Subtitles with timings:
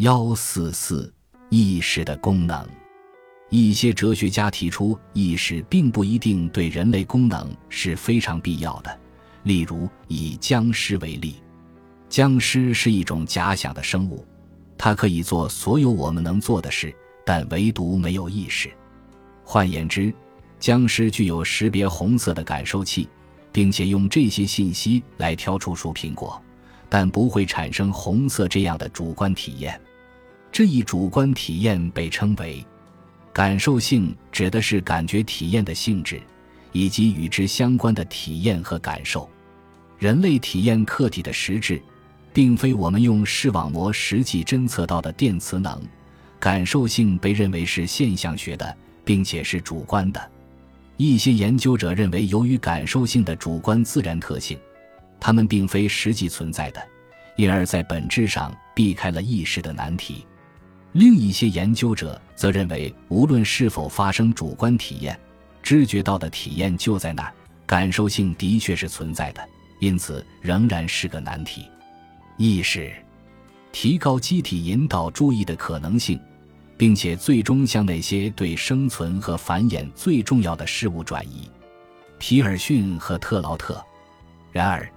[0.00, 1.12] 幺四四
[1.50, 2.66] 意识的功能。
[3.50, 8.98] 一些哲学家提出，意识并不一定对人类功能是非常必要的。
[9.42, 11.34] 例如，以僵尸为例，
[12.08, 14.26] 僵尸是一种假想的生物，
[14.78, 16.94] 它可以做所有我们能做的事，
[17.26, 18.70] 但唯独没有意识。
[19.44, 20.10] 换言之，
[20.58, 23.06] 僵尸具有识别红色的感受器，
[23.52, 26.40] 并且用这些信息来挑出熟苹果，
[26.88, 29.78] 但不会产生红色这样的主观体验。
[30.52, 32.64] 这一主观体验被称为。
[33.32, 36.20] 感受性指的是感觉体验的性质，
[36.72, 39.30] 以及与之相关的体验和感受。
[39.98, 41.80] 人类体验客体的实质，
[42.32, 45.80] 并非我们用视网膜实际侦测到的电磁能。
[46.40, 50.30] 感受性被认为是现象学的，并且是主观的。
[50.96, 54.58] 一些研究者认为，由于感受性的主观自然特性，
[55.20, 56.82] 它们并非实际存在的，
[57.36, 60.26] 因而，在本质上避开了意识的难题。
[60.92, 65.18] 另一些研究者则认为，无论是否发生主观体验，
[65.62, 67.32] 知觉到的体验就在那儿，
[67.64, 71.66] 感受性的确是存在的，因此仍然是个难题。
[72.36, 72.92] 意识
[73.70, 76.18] 提高机体引导注意的可能性，
[76.76, 81.48] 并且最终向那些对生存和繁衍最重要的事物转移。
[82.18, 83.80] 皮尔逊和特劳特。
[84.50, 84.90] 然而。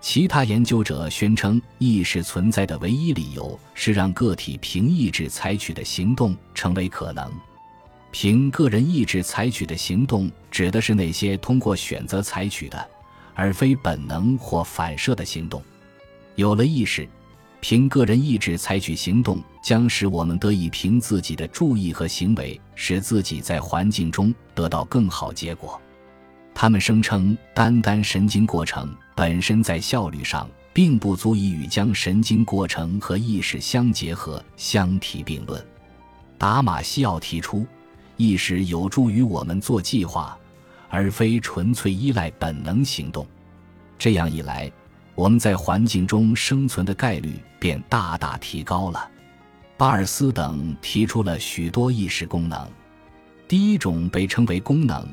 [0.00, 7.30] 其他研究者宣称，意识存在的唯一理由是让个体凭意志采取的行动成为可能。
[8.10, 12.88] 凭个人意志采取的行动，指的是那些通过选择采取的，
[13.34, 15.62] 而非本能或反射的行动。
[16.36, 17.06] 有了意识，
[17.60, 25.78] 凭个人意志采取行动，将使我们得以凭自己的注意和行为，使自己在环境中得到更好结果。
[26.60, 28.92] 他们声称，单单神经过程。
[29.14, 35.64] 本身在效率上并不足以与将神经过程和意识相结合相提并论。
[36.36, 37.64] 达马西奥提出，
[38.16, 40.36] 意识有助于我们做计划，
[40.88, 43.24] 而非纯粹依赖本能行动。
[43.96, 44.68] 这样一来，
[45.14, 49.08] 我们在环境中生存的概率便大大提高了。
[49.76, 52.68] 巴尔斯等提出了许多意识功能，
[53.46, 55.08] 第一种被称为功能。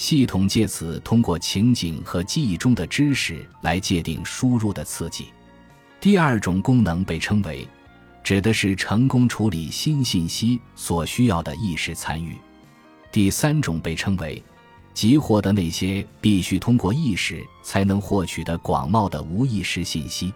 [0.00, 5.26] 系统借此通过情景和记忆中的知识来界定输入的刺激。
[6.00, 7.68] 第二种功能被称为，
[8.24, 12.34] 指的是成功处理新信息所需要的意识参与。
[13.12, 14.42] 第三种被称为，
[14.94, 20.32] 即获得那些必须通过意识才能获取的广袤的无意识信息。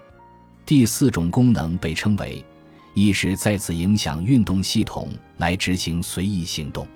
[0.67, 2.45] 第四种功能被称为，
[2.93, 5.09] 意识再次影响运动系统
[5.39, 6.87] 来执行随意行动。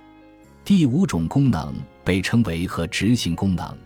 [0.67, 1.75] 第五种功能
[2.09, 3.77] 被称为和执行功能，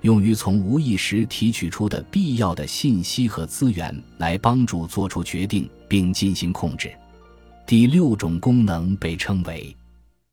[0.00, 6.90] 用于从无意识提取出的必要的信息和资源来帮助做出决定并进行控制。
[7.64, 9.72] 第六种功能被称为，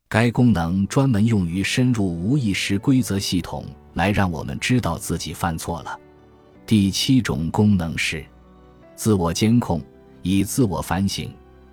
[0.08, 5.96] 该功能专门用于深入无意识规则系统来让我们知道自己犯错了。
[6.66, 8.26] 第七种功能是，
[8.96, 9.80] 自我监控，
[10.22, 11.32] 以自我反省、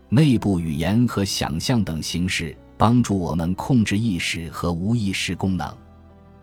[0.09, 2.55] 内部语言和想象等形式。
[2.77, 5.75] 帮助我们控制意识和无意识功能。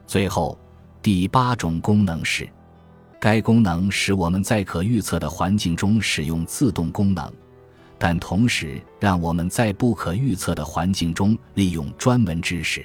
[0.07, 0.59] 最后，
[1.01, 2.49] 第八种功能是，
[3.21, 7.33] 该功能使我们在可预测的环境中使用自动功能，
[7.99, 12.85] 但同时让我们在不可预测的环境中利用专门知识。